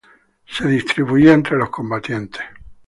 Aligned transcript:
Se 0.47 0.67
distribuía 0.67 1.31
entre 1.31 1.57
los 1.57 1.69
combatientes. 1.69 2.41